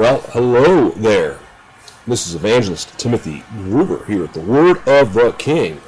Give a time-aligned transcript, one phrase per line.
[0.00, 1.38] Well, hello there.
[2.06, 5.78] This is Evangelist Timothy Gruber here at the Word of the King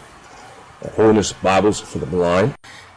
[0.96, 2.54] Holiness Bibles for the Blind.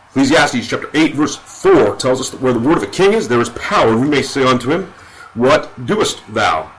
[0.09, 3.29] Ecclesiastes chapter 8, verse 4 tells us that where the word of the king is,
[3.29, 3.95] there is power.
[3.95, 4.93] We may say unto him,
[5.35, 6.69] What doest thou?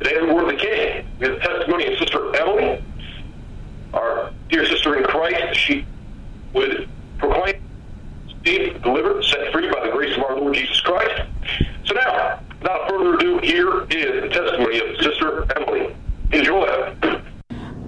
[0.00, 1.06] Today, the word of the king.
[1.20, 2.82] We have the testimony of Sister Emily,
[3.94, 5.56] our dear sister in Christ.
[5.56, 5.86] She
[6.54, 7.62] would proclaim,
[8.44, 11.22] saved, delivered, set free by the grace of our Lord Jesus Christ.
[11.84, 15.94] So now, without further ado, here is the testimony of Sister Emily.
[16.32, 16.94] Enjoy.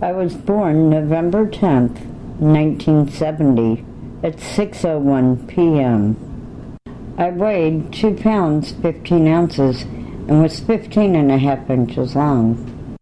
[0.03, 2.01] I was born November 10th,
[2.39, 3.85] 1970
[4.23, 6.79] at 6.01 p.m.
[7.19, 12.97] I weighed 2 pounds 15 ounces and was 15 and a half inches long.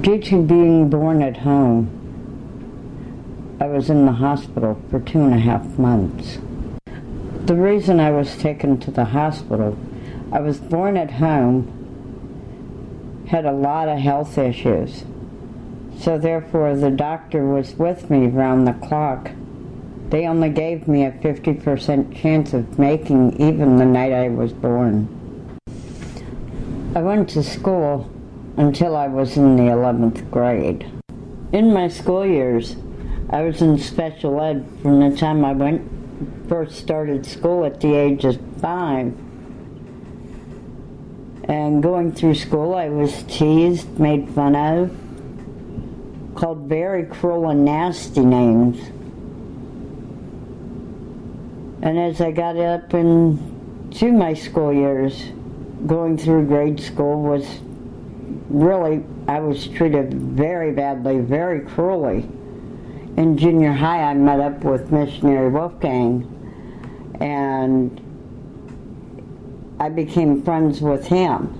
[0.00, 1.96] Due to being born at home,
[3.60, 6.38] I was in the hospital for two and a half months.
[7.44, 9.76] The reason I was taken to the hospital,
[10.32, 11.76] I was born at home,
[13.28, 15.04] had a lot of health issues.
[15.98, 19.30] So therefore the doctor was with me round the clock
[20.10, 25.08] they only gave me a 50% chance of making even the night I was born.
[26.96, 28.10] I went to school
[28.56, 30.90] until I was in the 11th grade.
[31.52, 32.74] In my school years,
[33.30, 35.88] I was in special ed from the time I went
[36.48, 39.16] first started school at the age of five.
[41.50, 44.88] And going through school, I was teased, made fun of,
[46.36, 48.78] called very cruel and nasty names.
[51.82, 55.24] And as I got up into my school years,
[55.88, 57.44] going through grade school was
[58.48, 62.28] really, I was treated very badly, very cruelly.
[63.16, 66.28] In junior high, I met up with missionary Wolfgang,
[67.20, 68.00] and
[69.80, 71.56] I became friends with him.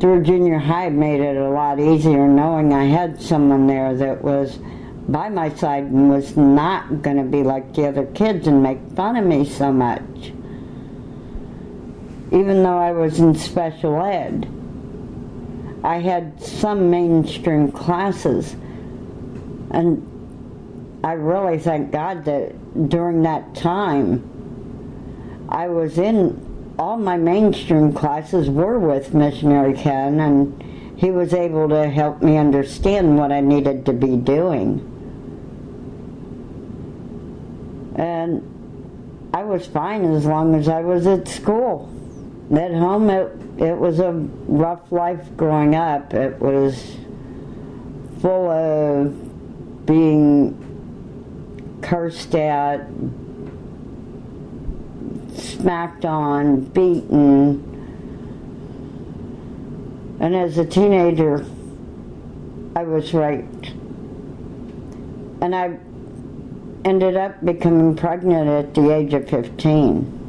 [0.00, 4.58] Through junior high, made it a lot easier knowing I had someone there that was
[5.06, 8.78] by my side and was not going to be like the other kids and make
[8.96, 10.00] fun of me so much.
[12.32, 14.48] Even though I was in special ed,
[15.84, 18.56] I had some mainstream classes.
[19.70, 24.30] And I really thank God that during that time,
[25.50, 30.62] I was in all my mainstream classes were with Missionary Ken, and
[30.98, 34.90] he was able to help me understand what I needed to be doing.
[37.96, 41.90] And I was fine as long as I was at school.
[42.52, 46.12] At home, it, it was a rough life growing up.
[46.12, 46.96] It was
[48.20, 52.86] full of being cursed at,
[55.44, 57.70] smacked on, beaten.
[60.20, 61.44] And as a teenager,
[62.76, 63.68] I was raped.
[65.40, 65.78] And I
[66.84, 70.20] ended up becoming pregnant at the age of 15.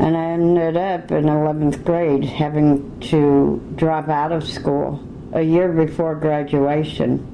[0.00, 5.72] And I ended up in 11th grade having to drop out of school a year
[5.72, 7.29] before graduation.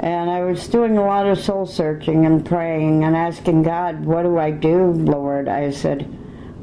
[0.00, 4.22] And I was doing a lot of soul searching and praying and asking God, What
[4.22, 5.46] do I do, Lord?
[5.46, 6.08] I said,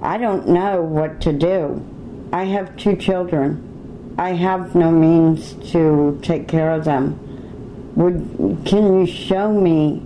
[0.02, 1.86] I don't know what to do.
[2.34, 4.16] I have two children.
[4.18, 7.94] I have no means to take care of them.
[7.96, 10.00] Would can you show me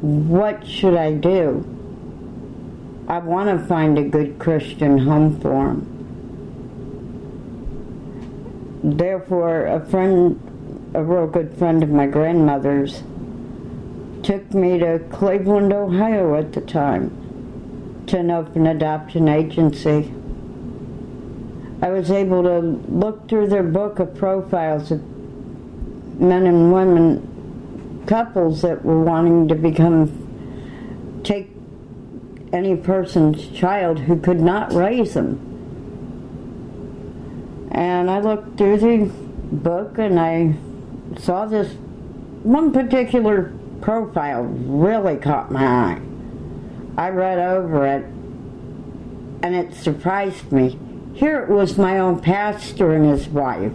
[0.00, 1.64] what should I do?
[3.08, 5.92] I want to find a good Christian home for them.
[8.84, 10.38] Therefore, a friend,
[10.94, 13.02] a real good friend of my grandmother's,
[14.22, 20.12] took me to Cleveland, Ohio at the time to an open adoption agency.
[21.82, 25.02] I was able to look through their book of profiles of
[26.20, 31.50] men and women, couples that were wanting to become, take
[32.52, 35.42] any person's child who could not raise them.
[37.72, 39.10] And I looked through the
[39.52, 40.56] book and I
[41.18, 41.72] saw this
[42.42, 46.00] one particular profile really caught my eye.
[46.96, 48.04] I read over it
[49.42, 50.78] and it surprised me
[51.16, 53.72] here it was my own pastor and his wife.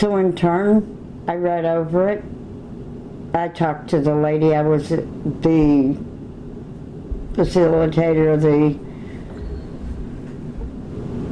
[0.00, 2.24] So in turn, I read over it.
[3.34, 4.54] I talked to the lady.
[4.54, 5.94] I was the
[7.34, 8.78] facilitator of the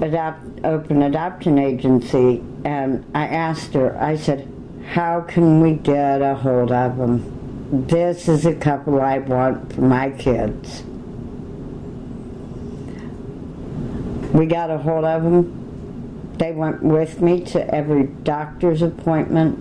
[0.02, 3.96] adopt, open adoption agency, and I asked her.
[4.00, 4.48] I said,
[4.92, 7.38] "How can we get a hold of them?"
[7.70, 10.82] this is a couple I want for my kids.
[14.32, 16.34] We got a hold of them.
[16.38, 19.58] They went with me to every doctor's appointment.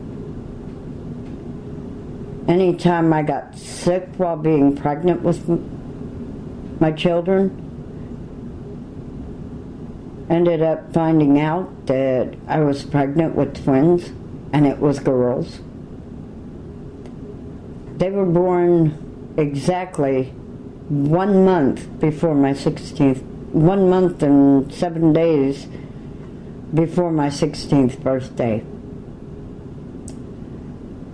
[2.47, 5.49] Anytime I got sick while being pregnant with
[6.79, 7.66] my children,
[10.29, 14.09] ended up finding out that I was pregnant with twins
[14.53, 15.59] and it was girls.
[17.97, 20.25] They were born exactly
[20.89, 23.21] one month before my 16th,
[23.51, 25.67] one month and seven days
[26.73, 28.63] before my 16th birthday.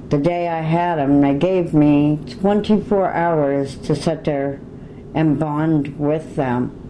[0.10, 4.60] The day I had them, they gave me 24 hours to sit there
[5.16, 6.83] and bond with them,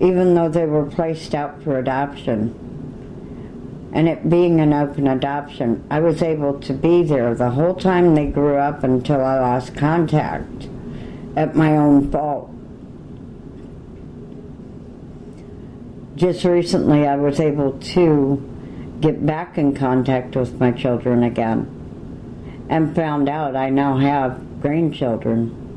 [0.00, 2.54] even though they were placed out for adoption
[3.92, 8.14] and it being an open adoption, I was able to be there the whole time
[8.14, 10.68] they grew up until I lost contact
[11.36, 12.50] at my own fault.
[16.16, 22.94] Just recently, I was able to get back in contact with my children again and
[22.94, 25.67] found out I now have grandchildren.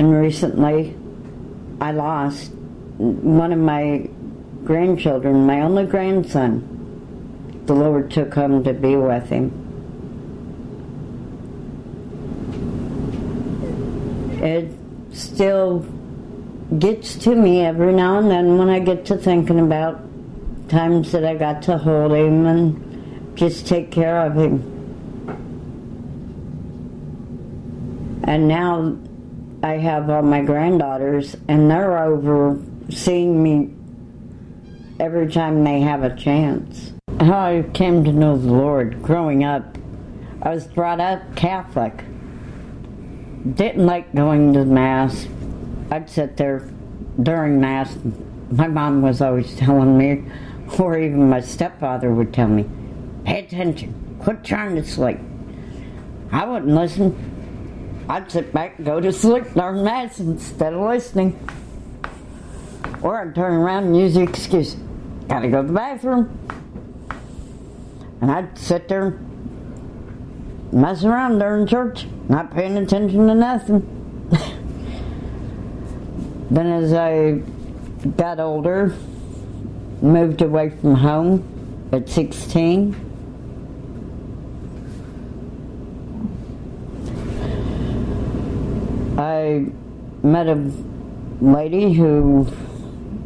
[0.00, 0.96] And recently,
[1.78, 2.52] I lost
[2.96, 4.08] one of my
[4.64, 9.52] grandchildren, my only grandson, the Lord took him to be with him.
[14.42, 14.72] It
[15.14, 15.80] still
[16.78, 20.00] gets to me every now and then when I get to thinking about
[20.70, 24.62] times that I got to hold him and just take care of him.
[28.24, 28.96] And now
[29.62, 32.58] I have all my granddaughters, and they're over
[32.88, 33.74] seeing me
[34.98, 36.92] every time they have a chance.
[37.20, 39.76] How I came to know the Lord growing up,
[40.40, 42.04] I was brought up Catholic.
[43.54, 45.28] Didn't like going to Mass.
[45.90, 46.66] I'd sit there
[47.22, 47.96] during Mass.
[48.50, 50.24] My mom was always telling me,
[50.78, 52.64] or even my stepfather would tell me,
[53.24, 55.18] pay attention, quit trying to sleep.
[56.32, 57.29] I wouldn't listen.
[58.10, 61.38] I'd sit back and go to sleep during Mass instead of listening.
[63.02, 64.76] Or I'd turn around and use the excuse
[65.30, 66.36] gotta go to the bathroom.
[68.20, 74.28] And I'd sit there and mess around during church, not paying attention to nothing.
[76.50, 77.42] then as I
[78.16, 78.92] got older,
[80.02, 83.09] moved away from home at 16.
[89.50, 89.66] I
[90.22, 90.70] met a
[91.40, 92.46] lady who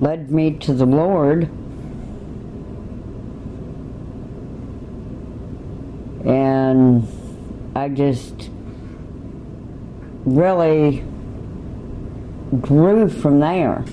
[0.01, 1.51] led me to the Lord.
[6.27, 7.07] And
[7.77, 8.49] I just
[10.25, 11.05] really
[12.61, 13.85] grew from there,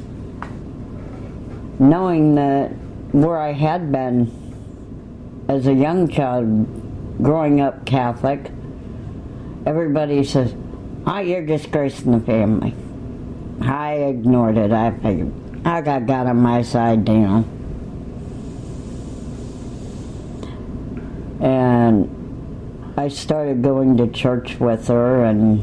[1.80, 2.70] knowing that
[3.12, 4.32] where I had been
[5.50, 8.52] as a young child growing up Catholic,
[9.66, 10.56] everybody says,
[11.06, 12.76] Oh, you're disgracing the family.
[13.62, 14.72] I ignored it.
[14.72, 15.34] I figured
[15.66, 17.46] I got God on my side down.
[21.40, 25.62] And I started going to church with her, and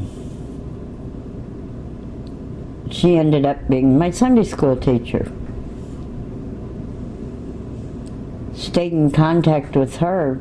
[2.92, 5.30] she ended up being my Sunday school teacher.
[8.54, 10.40] Stayed in contact with her,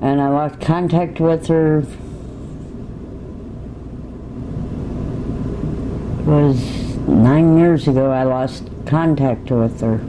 [0.00, 1.78] and I lost contact with her.
[6.18, 10.00] It was nine years ago I lost contact with her.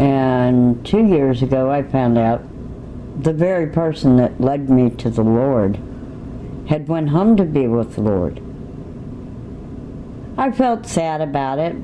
[0.00, 2.42] And two years ago, I found out
[3.22, 5.78] the very person that led me to the Lord
[6.68, 8.40] had went home to be with the Lord.
[10.38, 11.74] I felt sad about it.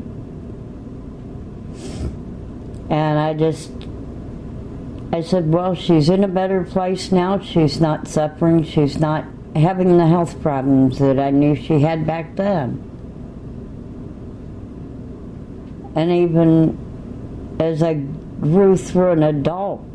[2.88, 3.72] And I just,
[5.16, 7.38] I said, well, she's in a better place now.
[7.38, 8.62] She's not suffering.
[8.64, 12.82] She's not having the health problems that I knew she had back then.
[15.96, 19.86] And even as I grew through an adult,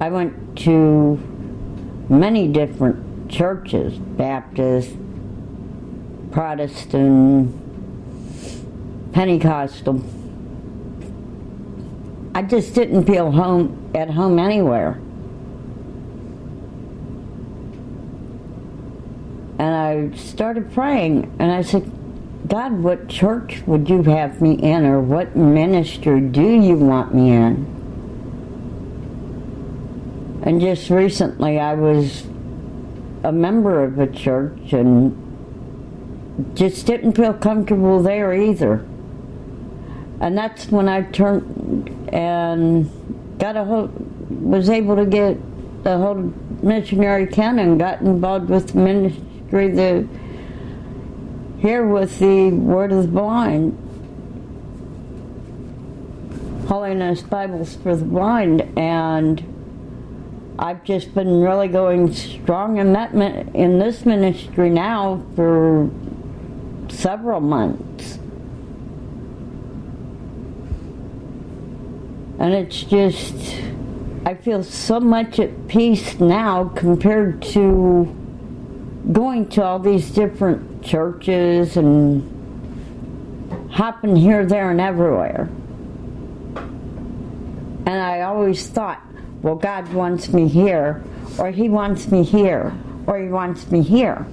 [0.00, 1.16] I went to
[2.08, 4.96] many different churches Baptist,
[6.30, 7.52] Protestant,
[9.12, 10.02] Pentecostal.
[12.34, 15.00] I just didn't feel home at home anywhere.
[19.58, 21.90] And I started praying and I said,
[22.48, 27.30] God, what church would you have me in, or what ministry do you want me
[27.30, 27.66] in?
[30.42, 32.26] And just recently, I was
[33.22, 35.14] a member of a church and
[36.56, 38.84] just didn't feel comfortable there either.
[40.22, 42.88] And that's when I turned and
[43.40, 43.90] got a hold,
[44.30, 45.36] was able to get
[45.82, 50.06] the whole missionary canon, got involved with the ministry the
[51.58, 53.76] here with the Word of the Blind,
[56.68, 63.80] Holiness Bibles for the Blind, and I've just been really going strong in that in
[63.80, 65.90] this ministry now for
[66.88, 68.20] several months.
[72.42, 73.36] And it's just,
[74.26, 78.04] I feel so much at peace now compared to
[79.12, 85.48] going to all these different churches and hopping here, there, and everywhere.
[87.86, 89.00] And I always thought,
[89.42, 91.00] well, God wants me here,
[91.38, 94.26] or He wants me here, or He wants me here.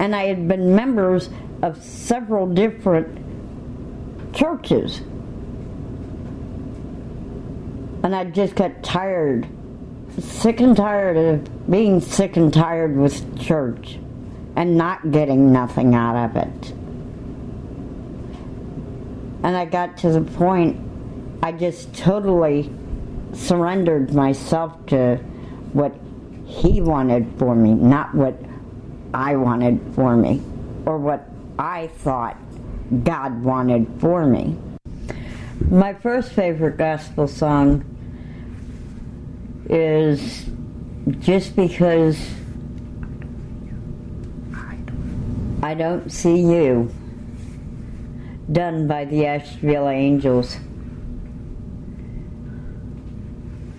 [0.00, 1.28] And I had been members
[1.60, 5.02] of several different churches.
[8.02, 9.46] And I just got tired,
[10.18, 13.98] sick and tired of being sick and tired with church
[14.56, 16.70] and not getting nothing out of it.
[19.44, 20.80] And I got to the point
[21.42, 22.72] I just totally
[23.32, 25.16] surrendered myself to
[25.72, 25.94] what
[26.44, 28.36] he wanted for me, not what
[29.14, 30.42] I wanted for me
[30.86, 31.28] or what
[31.58, 32.36] I thought
[33.04, 34.56] God wanted for me.
[35.70, 37.84] My first favorite gospel song
[39.68, 40.50] is
[41.20, 42.18] Just Because
[45.62, 46.92] I Don't See You,
[48.50, 50.56] done by the Asheville Angels.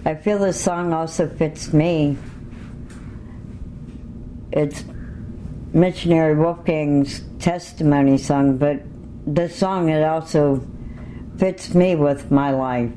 [0.06, 2.18] I feel this song also fits me.
[4.52, 4.84] It's
[5.74, 8.82] missionary Wolfgang's testimony song, but
[9.26, 10.66] the song it also
[11.38, 12.92] fits me with my life.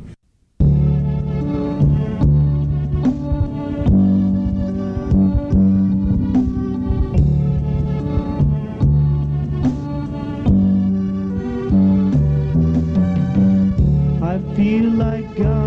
[14.57, 15.66] my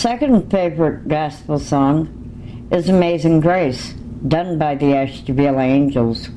[0.00, 2.08] second favorite gospel song
[2.72, 3.92] is Amazing Grace,
[4.26, 6.30] done by the Asheville Angels.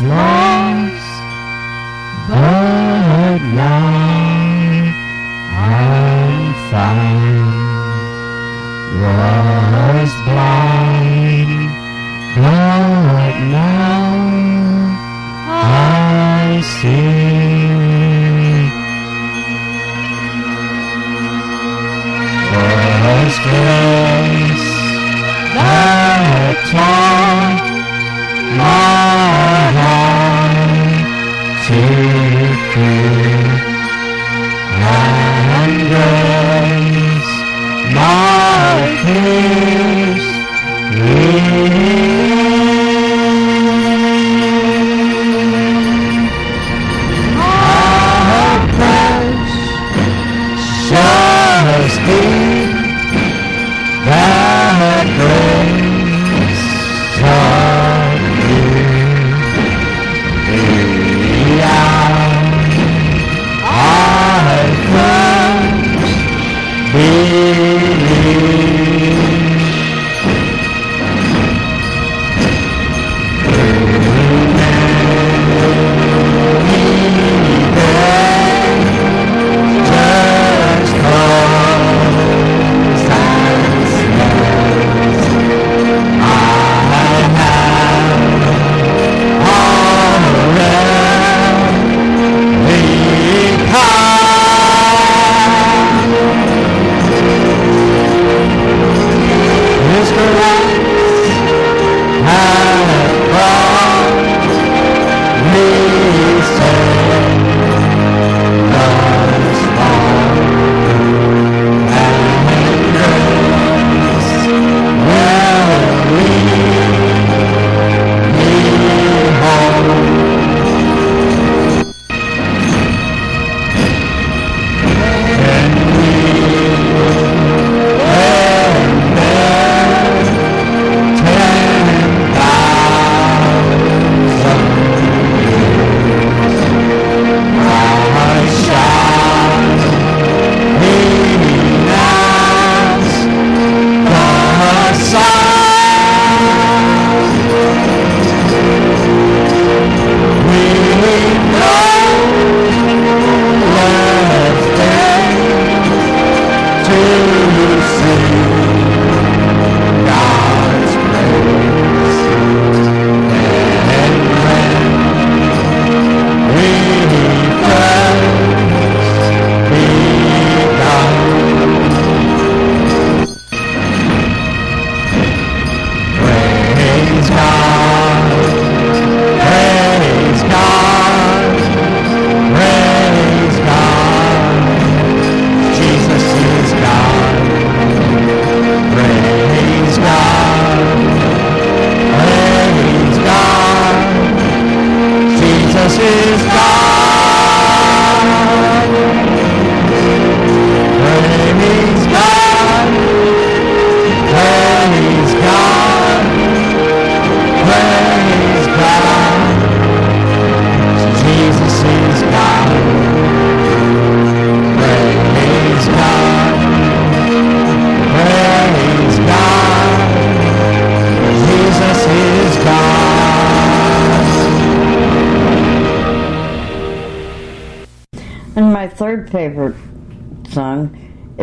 [0.00, 0.81] Third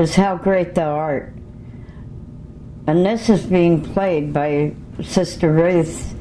[0.09, 1.33] is How Great Thou Art.
[2.87, 6.15] And this is being played by Sister Ruth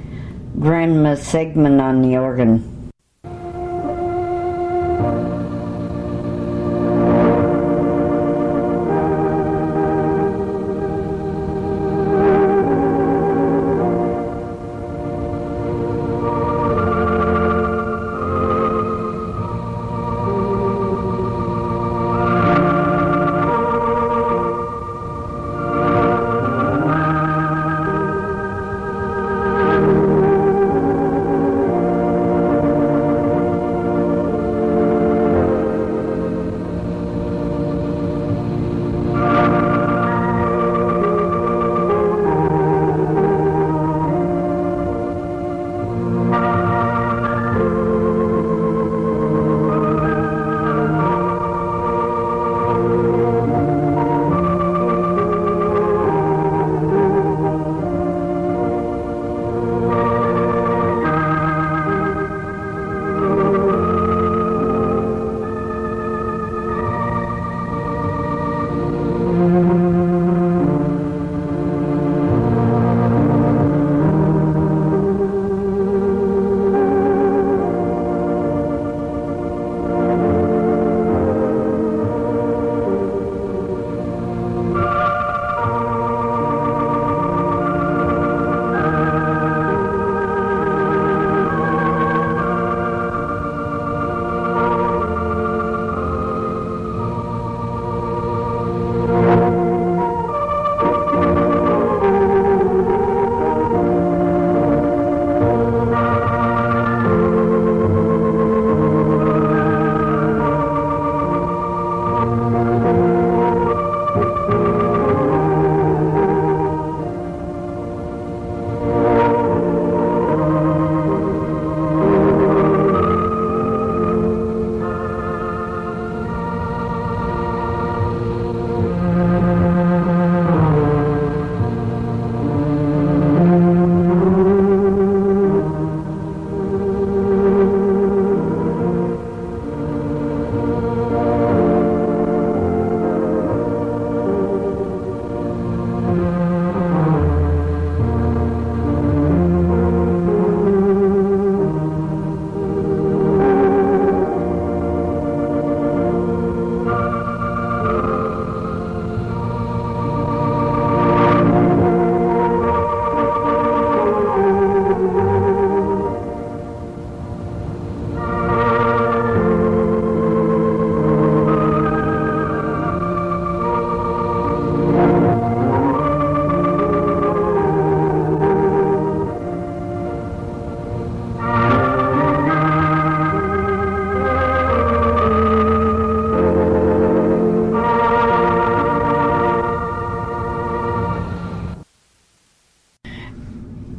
[0.59, 2.78] Grandma Segman on the organ.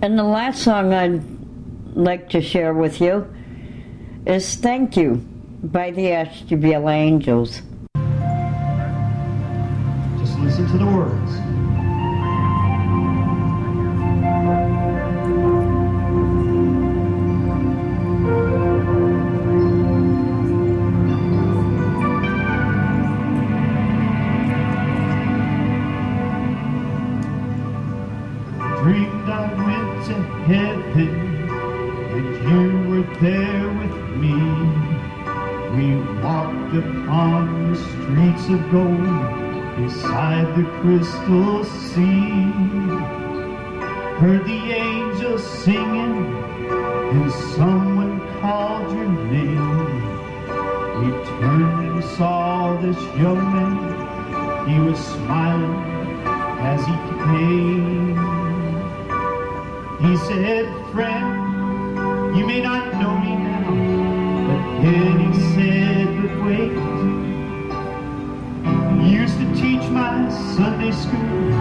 [0.10, 1.22] And the last song I'd
[1.96, 3.32] like to share with you
[4.26, 5.18] is Thank You
[5.62, 7.62] by the Ashtabula Angels.
[35.80, 42.52] We walked upon the streets of gold beside the crystal sea.
[44.20, 46.36] Heard the angels singing
[47.16, 49.96] and someone called your name.
[51.00, 51.08] We
[51.40, 54.68] turned and saw this young man.
[54.68, 55.78] He was smiling
[56.60, 58.18] as he came.
[60.04, 63.49] He said, friend, you may not know me now,
[64.84, 66.74] then he said, but wait.
[69.12, 71.52] Used to teach my Sunday school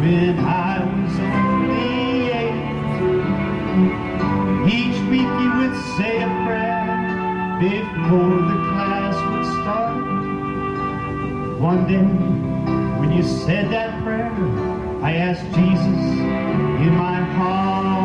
[0.00, 2.68] when I was only eight.
[4.66, 6.86] Each week he would say a prayer
[7.60, 9.96] before the class would start.
[11.60, 12.08] One day,
[13.00, 14.32] when you said that prayer,
[15.02, 16.00] I asked Jesus
[16.84, 17.97] in my heart.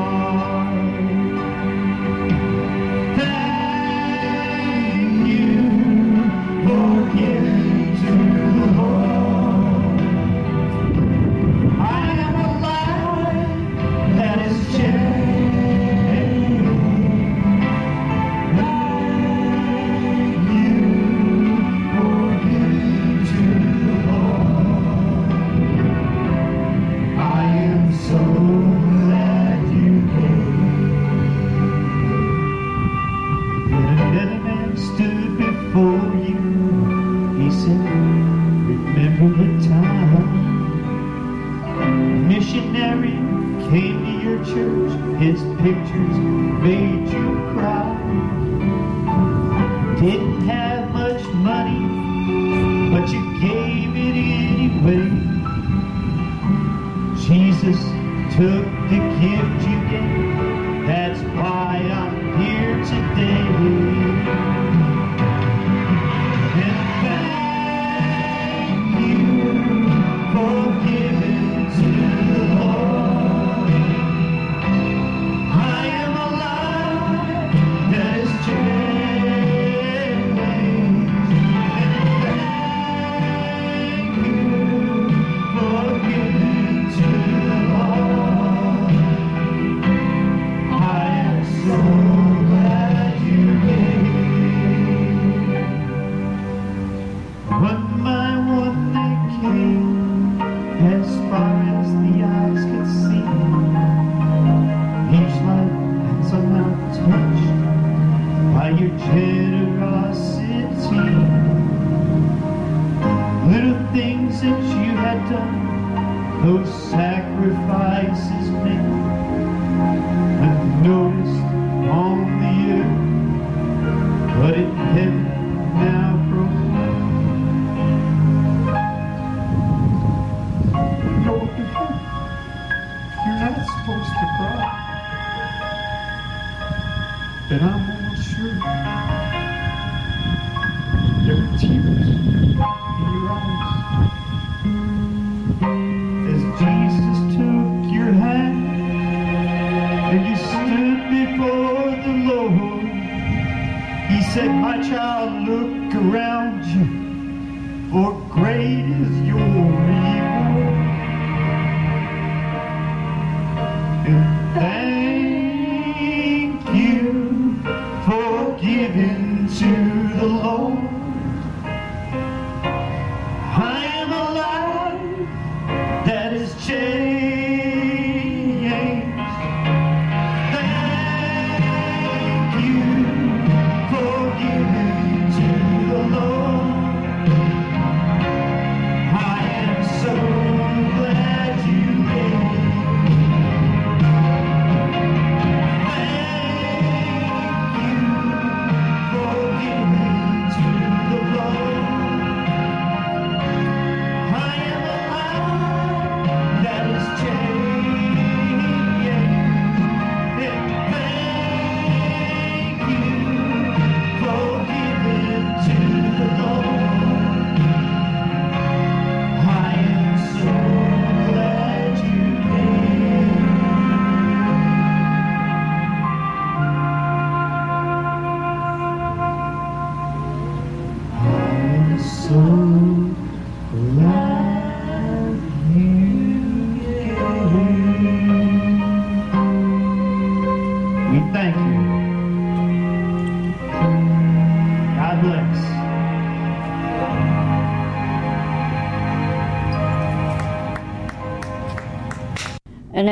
[113.53, 118.72] Little things that you had done, those sacrifices made,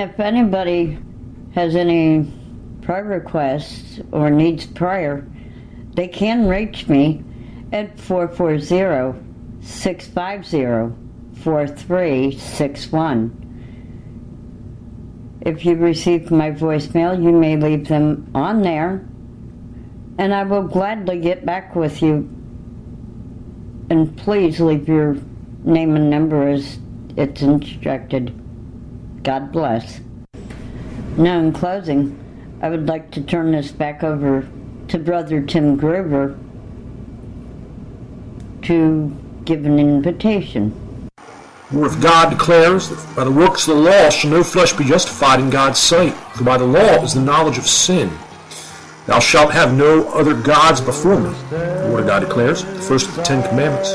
[0.02, 0.98] if anybody
[1.54, 2.26] has any
[2.82, 5.28] prayer requests or needs prayer,
[5.94, 7.24] they can reach me
[7.72, 10.96] at 440 650
[11.42, 13.38] 4361.
[15.42, 19.06] If you received my voicemail, you may leave them on there,
[20.18, 22.30] and I will gladly get back with you.
[23.90, 25.18] And please leave your
[25.64, 26.80] name and number as
[27.18, 28.41] it's instructed.
[29.24, 30.02] God bless.
[31.18, 32.18] Now, in closing,
[32.62, 34.48] I would like to turn this back over
[34.88, 36.38] to Brother Tim Gruber
[38.64, 41.10] to give an invitation.
[41.72, 44.84] The if God declares that by the works of the law shall no flesh be
[44.84, 48.12] justified in God's sight, for by the law is the knowledge of sin.
[49.08, 51.34] Thou shalt have no other gods before me.
[51.50, 53.94] The Word of God declares, the first of the Ten Commandments.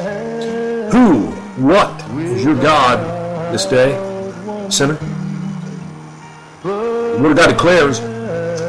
[0.93, 1.27] Who,
[1.62, 3.93] what is your God this day,
[4.71, 4.99] sinner?
[6.66, 8.00] The Word of God declares,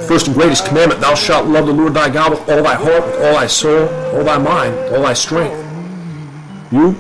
[0.07, 3.03] first and greatest commandment, thou shalt love the Lord thy God with all thy heart,
[3.05, 5.57] with all thy soul, all thy mind, all thy strength.
[6.71, 6.95] You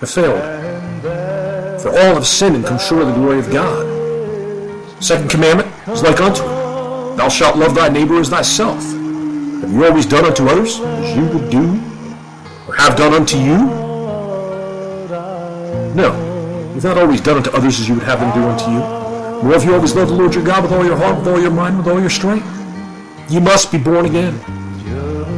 [0.00, 0.40] have failed.
[1.82, 3.84] For all have sinned and come short of the glory of God.
[5.02, 7.16] Second commandment is like unto it.
[7.18, 8.82] Thou shalt love thy neighbor as thyself.
[8.82, 11.78] Have you always done unto others as you would do,
[12.66, 13.66] or have done unto you?
[15.94, 18.97] No, you've not always done unto others as you would have them do unto you.
[19.42, 21.52] Have you always love the Lord your God with all your heart, with all your
[21.52, 22.46] mind, with all your strength.
[23.30, 24.36] You must be born again.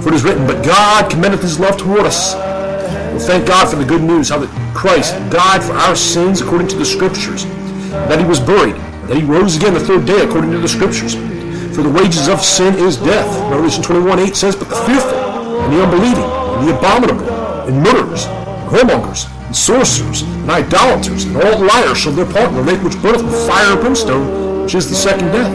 [0.03, 2.35] For it is written, But God commendeth his love toward us.
[2.35, 6.69] Well, thank God for the good news, how that Christ died for our sins according
[6.69, 7.45] to the Scriptures,
[7.91, 8.77] that he was buried,
[9.09, 11.15] that he rose again the third day according to the Scriptures.
[11.77, 13.29] For the wages of sin is death.
[13.51, 17.31] Revelation 21 8 says, But the fearful, and the unbelieving, and the abominable,
[17.69, 22.55] and murderers, and whoremongers, and sorcerers, and idolaters, and all liars shall their part in
[22.55, 25.51] the lake which burneth with fire and brimstone, which is the second death.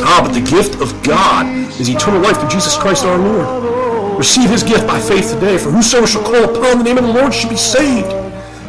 [0.00, 1.44] Ah, but the gift of God
[1.78, 4.16] is eternal life through Jesus Christ our Lord.
[4.16, 7.12] Receive his gift by faith today, for whosoever shall call upon the name of the
[7.12, 8.08] Lord shall be saved.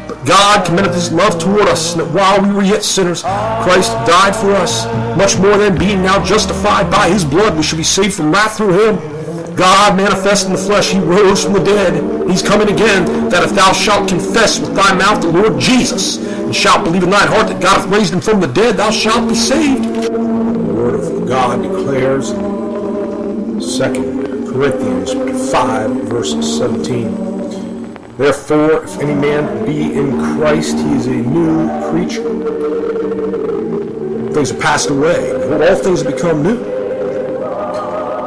[0.09, 3.93] But God commendeth his love toward us, and that while we were yet sinners, Christ
[4.05, 4.85] died for us.
[5.15, 8.57] Much more than being now justified by his blood, we shall be saved from wrath
[8.57, 9.12] through him.
[9.55, 12.29] God manifest in the flesh, he rose from the dead.
[12.29, 16.55] He's coming again, that if thou shalt confess with thy mouth the Lord Jesus, and
[16.55, 19.27] shalt believe in thine heart that God hath raised him from the dead, thou shalt
[19.29, 19.83] be saved.
[19.83, 25.13] The word of God declares, in 2 Corinthians
[25.51, 27.33] 5, verse 17.
[28.17, 32.23] Therefore, if any man be in Christ, he is a new creature.
[34.33, 35.31] Things have passed away.
[35.33, 36.82] All things have become new.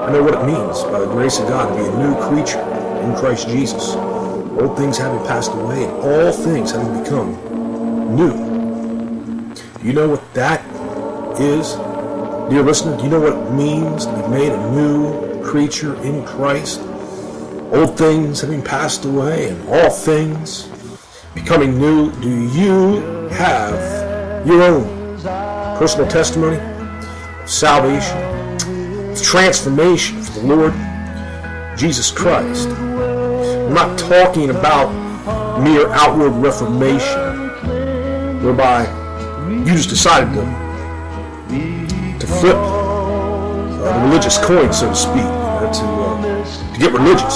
[0.06, 2.60] I know what it means, by the grace of God, to be a new creature
[3.00, 3.96] in Christ Jesus.
[3.96, 7.34] Old things having passed away, and all things having become
[8.14, 8.30] new.
[9.80, 10.64] Do you know what that
[11.40, 11.74] is?
[12.48, 16.24] Dear listener, do you know what it means to be made a new creature in
[16.24, 16.80] Christ?
[17.72, 20.68] Old things having passed away, and all things
[21.34, 22.12] becoming new.
[22.20, 25.18] Do you have your own
[25.78, 28.25] personal testimony of salvation?
[29.26, 30.72] Transformation for the Lord
[31.76, 32.68] Jesus Christ.
[32.68, 34.88] I'm not talking about
[35.60, 37.50] mere outward reformation,
[38.44, 38.86] whereby
[39.48, 40.42] you just decided to,
[42.20, 47.34] to flip uh, the religious coin, so to speak, uh, to, uh, to get religious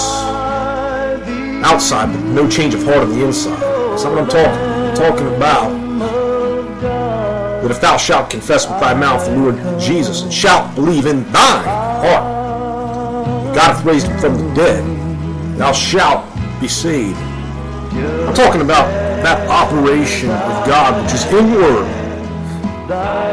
[1.65, 3.59] outside, but no change of heart on the inside.
[3.59, 4.61] That's not what I'm talking.
[4.61, 5.81] I'm talking about
[7.61, 11.29] that if thou shalt confess with thy mouth the Lord Jesus, and shalt believe in
[11.33, 12.41] thine heart
[13.53, 16.25] God hath raised him from the dead, thou shalt
[16.61, 17.17] be saved.
[17.17, 18.87] I'm talking about
[19.23, 21.85] that operation of God which is inward.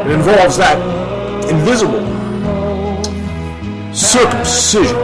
[0.05, 0.77] It involves that
[1.49, 2.05] invisible
[3.93, 4.97] circumcision.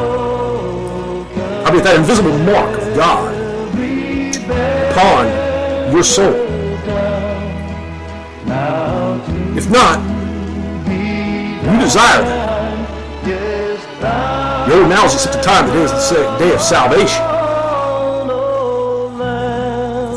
[1.63, 3.33] I mean, that invisible mark of God
[4.91, 6.35] upon your soul.
[9.57, 9.99] If not,
[10.87, 12.64] you desire that.
[14.67, 17.21] Lord now is the time that is the day of salvation.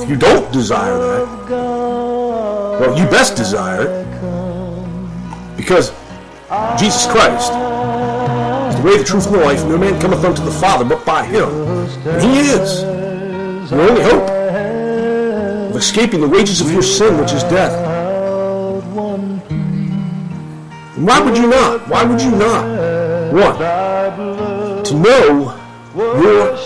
[0.03, 1.27] If you don't desire that,
[2.81, 4.07] well, you best desire it
[5.57, 5.92] because
[6.81, 7.53] Jesus Christ
[8.70, 9.64] is the way, the truth, and the life.
[9.66, 11.48] No man cometh unto the Father but by Him.
[12.07, 12.81] And He is
[13.70, 14.31] the only hope
[15.70, 17.74] of escaping the wages of your sin, which is death.
[20.96, 21.87] Why would you not?
[21.88, 22.78] Why would you not?
[23.33, 23.59] One,
[24.85, 25.55] to know
[25.95, 26.57] your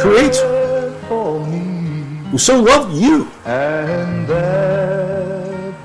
[0.00, 0.90] Creator,
[2.30, 3.28] who so loved you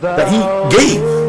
[0.02, 0.40] that He
[0.76, 1.22] gave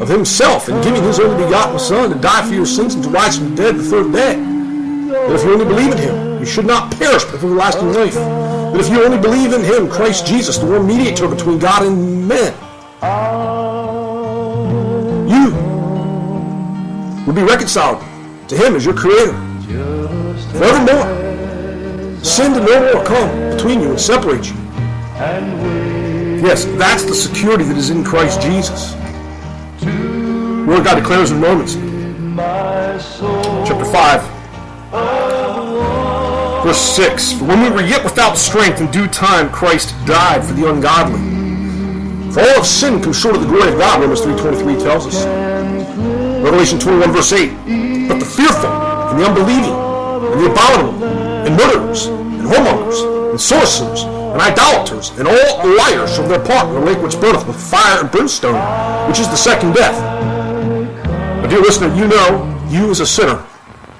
[0.00, 3.10] of himself and giving his only begotten Son to die for your sins and to
[3.10, 4.34] rise from the dead the third day.
[4.34, 8.14] That if you only believe in him, you should not perish but have everlasting life.
[8.14, 12.26] That if you only believe in him, Christ Jesus, the one mediator between God and
[12.28, 12.52] men,
[15.28, 15.63] you
[17.26, 18.00] will be reconciled
[18.48, 19.32] to him as your creator
[20.52, 21.22] forevermore.
[22.22, 24.56] Sin to no more come between you and separate you.
[26.42, 28.94] Yes, that's the security that is in Christ Jesus.
[30.66, 31.76] Word God declares in Romans
[33.68, 34.22] chapter 5,
[36.64, 37.32] verse 6.
[37.34, 41.20] For when we were yet without strength, in due time Christ died for the ungodly.
[42.32, 45.24] For all of sin comes short of the glory of God, Romans 3.23 tells us.
[46.44, 47.48] Revelation 21, verse 8.
[48.06, 54.02] But the fearful, and the unbelieving, and the abominable, and murderers, and whoremongers, and sorcerers,
[54.02, 57.98] and idolaters, and all liars shall their part in the lake which burneth with fire
[58.02, 58.60] and brimstone,
[59.08, 59.96] which is the second death.
[61.40, 63.42] But dear listener, you know, you as a sinner,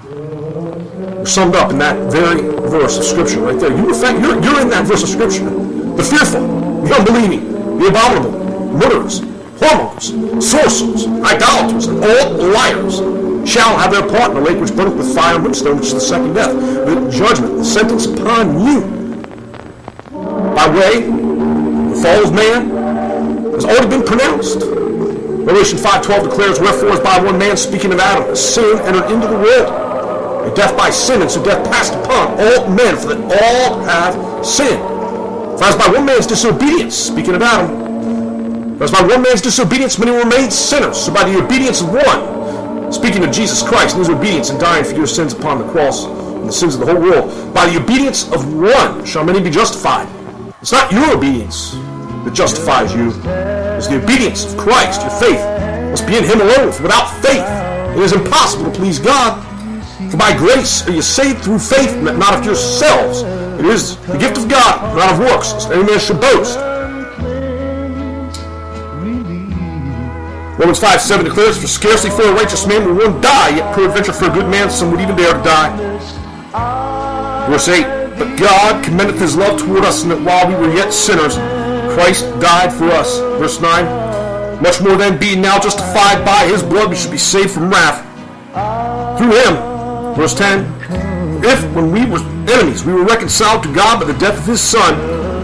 [0.05, 3.71] are summed up in that very verse of Scripture right there.
[3.71, 3.89] You,
[4.21, 5.49] you're, you're in that verse of Scripture.
[5.49, 8.33] The fearful, the unbelieving, the abominable,
[8.75, 9.34] murderers,
[9.65, 12.99] whoremongers, sorcerers, idolaters, and all liars
[13.49, 15.95] shall have their part in the lake which burneth with fire and brimstone, which is
[15.95, 16.55] the second death.
[16.55, 19.05] The judgment, the sentence upon you
[20.55, 22.71] by way the fall of man
[23.55, 24.61] has already been pronounced.
[25.45, 29.37] Revelation 5.12 declares, Wherefore as by one man, speaking of Adam, sin entered into the
[29.37, 33.81] world, and death by sin, and so death passed upon all men, for that all
[33.83, 34.81] have sinned.
[35.59, 37.94] For as by one man's disobedience, speaking of Adam,
[38.81, 42.93] as by one man's disobedience many were made sinners, so by the obedience of one,
[42.93, 46.07] speaking of Jesus Christ and his obedience and dying for your sins upon the cross,
[46.07, 49.51] and the sins of the whole world, by the obedience of one shall many be
[49.51, 50.09] justified.
[50.61, 51.73] It's not your obedience
[52.25, 53.11] that justifies you.
[53.79, 55.03] It's the obedience of Christ.
[55.03, 55.41] Your faith
[55.91, 56.69] must be in Him alone.
[56.83, 57.45] Without faith,
[57.97, 59.41] it is impossible to please God.
[60.11, 63.23] For by grace are you saved through faith, not of yourselves.
[63.61, 66.59] It is the gift of God, not of works, lest any man should boast.
[70.59, 74.13] Romans 5 7 declares, For scarcely for a righteous man will one die, yet peradventure
[74.13, 75.75] for a good man some would even dare to die.
[77.51, 77.83] Verse 8
[78.17, 81.35] But God commendeth his love toward us, and that while we were yet sinners,
[81.95, 83.19] Christ died for us.
[83.43, 87.51] Verse 9 Much more than being now justified by his blood, we should be saved
[87.51, 87.99] from wrath
[89.19, 90.15] through him.
[90.15, 90.61] Verse 10
[91.45, 94.61] If when we were enemies we were reconciled to God by the death of his
[94.61, 94.95] Son,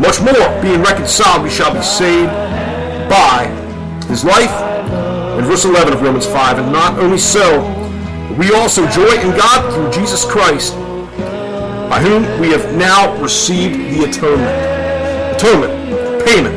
[0.00, 2.30] much more, being reconciled, we shall be saved
[3.10, 3.46] by
[4.08, 4.69] his life.
[5.50, 7.58] Verse 11 of Romans 5, and not only so,
[8.38, 10.76] we also joy in God through Jesus Christ,
[11.90, 15.34] by whom we have now received the atonement.
[15.34, 16.56] Atonement, payment.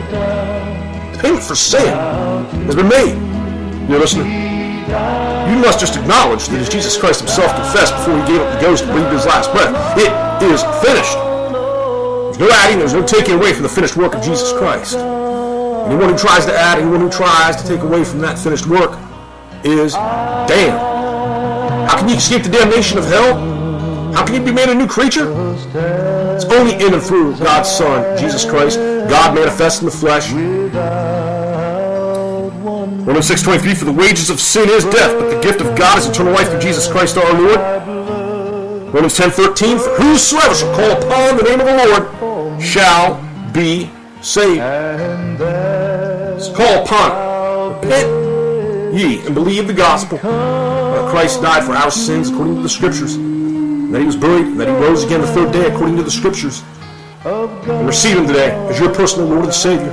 [1.20, 1.92] Payment for sin
[2.68, 3.18] has been made.
[3.90, 4.28] You're listening?
[5.50, 8.62] you must just acknowledge that as Jesus Christ himself confessed before he gave up the
[8.62, 10.14] ghost and breathed his last breath, it
[10.54, 11.18] is finished.
[11.18, 15.00] There's no adding, there's no taking away from the finished work of Jesus Christ.
[15.86, 18.98] Anyone who tries to add, anyone who tries to take away from that finished work
[19.64, 20.80] is damned.
[21.90, 23.36] How can you escape the damnation of hell?
[24.14, 25.32] How can you be made a new creature?
[26.36, 28.78] It's only in and through God's Son, Jesus Christ,
[29.10, 30.32] God manifest in the flesh.
[33.06, 36.08] Romans 6.23, For the wages of sin is death, but the gift of God is
[36.08, 37.60] eternal life through Jesus Christ our Lord.
[38.94, 43.20] Romans 10.13, For whosoever shall call upon the name of the Lord shall
[43.52, 43.90] be
[44.22, 44.62] saved.
[46.44, 52.30] So call upon Repent ye and believe the gospel that Christ died for our sins
[52.30, 55.54] according to the scriptures, that he was buried, and that he rose again the third
[55.54, 56.62] day according to the scriptures.
[57.24, 59.90] And receive him today as your personal Lord and Savior.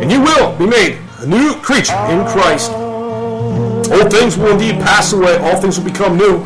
[0.00, 2.70] And you will be made a new creature in Christ.
[2.72, 6.38] Old things will indeed pass away, all things will become new.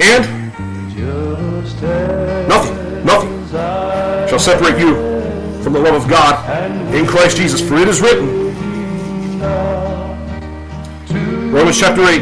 [0.00, 0.52] And
[2.48, 3.48] nothing, nothing
[4.28, 5.07] shall separate you
[5.62, 6.34] from the love of God
[6.94, 7.60] in Christ Jesus.
[7.60, 8.48] For it is written,
[11.52, 12.20] Romans chapter 8,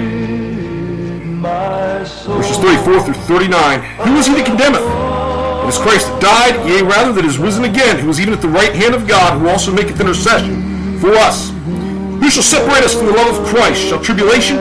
[2.25, 3.81] verses 34 through 39.
[4.07, 4.83] Who is he that condemneth?
[5.67, 8.41] It is Christ that died, yea, rather that is risen again, who is even at
[8.41, 11.51] the right hand of God, who also maketh intercession for us.
[12.23, 13.83] Who shall separate us from the love of Christ?
[13.89, 14.59] Shall tribulation,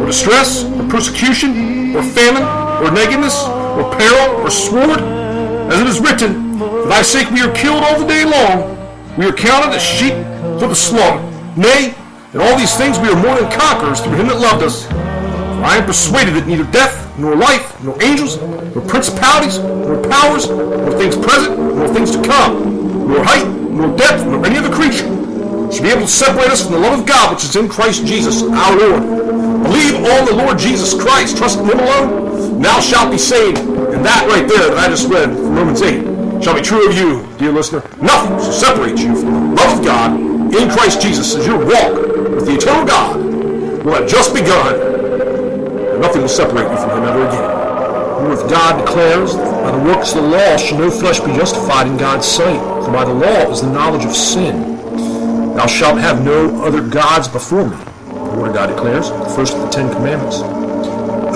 [0.00, 2.42] or distress, or persecution, or famine,
[2.82, 5.00] or nakedness, or peril, or sword?
[5.66, 6.45] As it is written,
[6.86, 8.78] For thy sake we are killed all the day long.
[9.18, 10.14] We are counted as sheep
[10.62, 11.18] for the slaughter.
[11.58, 11.92] Nay,
[12.32, 14.86] in all these things we are more than conquerors through him that loved us.
[14.86, 20.48] For I am persuaded that neither death, nor life, nor angels, nor principalities, nor powers,
[20.48, 25.10] nor things present, nor things to come, nor height, nor depth, nor any other creature
[25.74, 28.06] should be able to separate us from the love of God which is in Christ
[28.06, 29.02] Jesus our Lord.
[29.64, 33.58] Believe on the Lord Jesus Christ, trust in Him alone, thou shalt be saved.
[33.58, 36.96] And that right there that I just read from Romans 8 shall be true of
[36.96, 37.82] you, dear listener.
[38.00, 40.20] Nothing shall separate you from the love of God
[40.54, 43.16] in Christ Jesus as your walk with the eternal God
[43.84, 44.74] will have just begun.
[44.74, 47.66] And nothing will separate you from Him ever again.
[48.16, 51.86] For if God declares, by the works of the law shall no flesh be justified
[51.86, 54.76] in God's sight, for by the law is the knowledge of sin.
[55.54, 57.76] Thou shalt have no other gods before me.
[57.76, 60.38] The Word of God declares, the first of the Ten Commandments.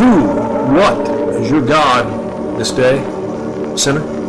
[0.01, 0.27] Who,
[0.75, 1.09] what
[1.41, 2.99] is your God this day,
[3.77, 4.20] sinner?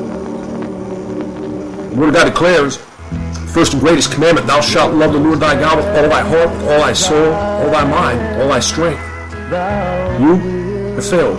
[1.91, 2.77] The Word of God declares,
[3.53, 6.49] first and greatest commandment, thou shalt love the Lord thy God with all thy heart,
[6.49, 9.01] with all thy soul, all thy mind, all thy strength.
[10.21, 10.37] You
[10.95, 11.37] have failed.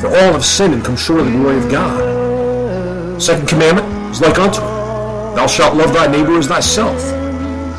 [0.00, 3.22] For all have sinned and come short of the glory of God.
[3.22, 5.36] Second commandment is like unto it.
[5.36, 7.00] Thou shalt love thy neighbor as thyself.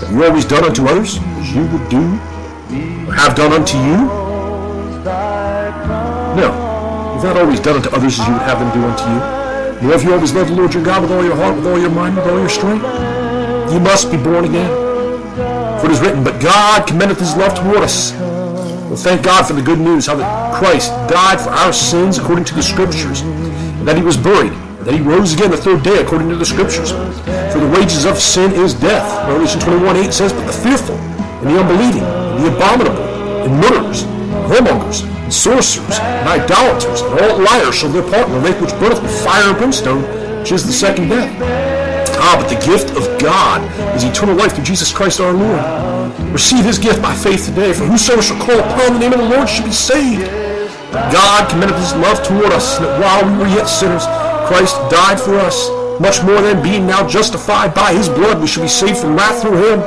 [0.03, 1.99] Have you always done unto others as you would do,
[3.09, 4.07] or have done unto you?
[6.39, 7.11] No.
[7.13, 9.34] You've not always done unto others as you would have them do unto you.
[9.82, 11.80] Nor have you always loved the Lord your God with all your heart, with all
[11.80, 12.84] your mind, with all your strength.
[13.71, 14.71] You must be born again.
[15.80, 18.13] For it is written, But God commendeth his love toward us.
[18.86, 22.45] Well, thank God for the good news, how that Christ died for our sins according
[22.45, 25.84] to the Scriptures, and that he was buried, and that he rose again the third
[25.84, 26.91] day according to the Scriptures.
[27.51, 29.28] For the wages of sin is death.
[29.28, 33.03] Revelation 21, 8 says, But the fearful, and the unbelieving, and the abominable,
[33.43, 38.34] and murderers, and whoremongers, and sorcerers, and idolaters, and all liars shall their part in
[38.34, 40.05] the lake which burneth with fire and brimstone,
[40.39, 41.34] which is the second death.
[42.21, 43.65] Ah, but the gift of God
[43.97, 45.61] is eternal life through Jesus Christ our Lord.
[46.32, 49.30] Receive his gift by faith today, for whosoever shall call upon the name of the
[49.30, 50.30] Lord shall be saved.
[50.93, 54.05] God commendeth his love toward us, that while we were yet sinners,
[54.47, 55.69] Christ died for us.
[55.99, 59.41] Much more than being now justified by his blood, we shall be saved from wrath
[59.41, 59.80] through him.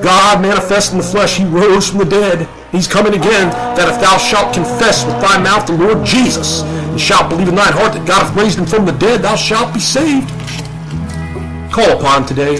[0.00, 2.48] God manifest in the flesh, he rose from the dead.
[2.72, 7.00] He's coming again, that if thou shalt confess with thy mouth the Lord Jesus, and
[7.00, 9.72] shalt believe in thine heart that God hath raised him from the dead, thou shalt
[9.72, 10.28] be saved.
[11.72, 12.58] Call upon today.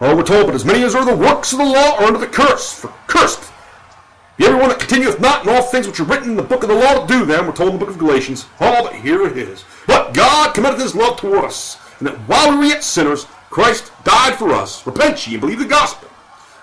[0.00, 2.18] Oh, we're told, but as many as are the works of the law are under
[2.18, 3.50] the curse, for cursed
[4.36, 6.68] be everyone that continueth not in all things which are written in the book of
[6.68, 8.46] the law to do them, we're told in the book of Galatians.
[8.60, 9.64] Oh, but here it is.
[9.86, 13.92] But God commendeth his love toward us, and that while we were yet sinners, Christ
[14.02, 14.84] died for us.
[14.84, 16.08] Repent ye and believe the gospel.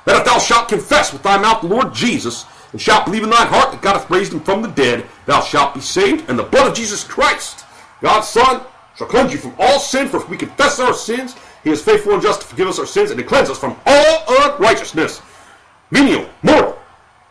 [0.06, 3.30] That if thou shalt confess with thy mouth the Lord Jesus, and shalt believe in
[3.30, 6.40] thine heart that God hath raised him from the dead, thou shalt be saved, and
[6.40, 7.66] the blood of Jesus Christ,
[8.02, 8.62] God's Son,
[8.96, 12.14] shall cleanse you from all sin, for if we confess our sins, he is faithful
[12.14, 15.22] and just to forgive us our sins and to cleanse us from all unrighteousness.
[15.92, 16.80] Venial, mortal,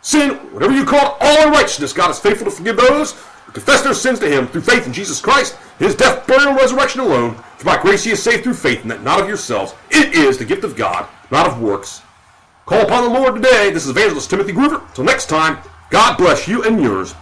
[0.03, 1.93] sin, whatever you call it, all unrighteousness.
[1.93, 4.93] God is faithful to forgive those who confess their sins to him through faith in
[4.93, 7.35] Jesus Christ, his death, burial, and resurrection alone.
[7.59, 9.75] For by grace ye are saved through faith, and that not of yourselves.
[9.91, 12.03] It is the gift of God, not of works.
[12.71, 13.73] Call upon the Lord today.
[13.73, 14.81] This is Evangelist Timothy Groover.
[14.95, 15.59] Till next time,
[15.91, 17.17] God bless you and yours.